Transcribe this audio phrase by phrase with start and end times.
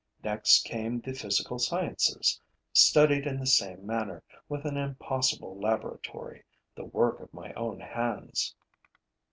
[0.23, 2.41] Next came the physical sciences,
[2.73, 6.43] studied in the same manner, with an impossible laboratory,
[6.73, 8.55] the work of my own hands.